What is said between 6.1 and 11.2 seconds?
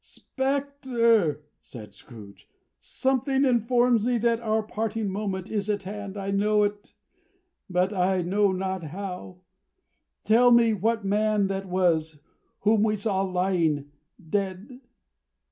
I know it, but I know not how. Tell me what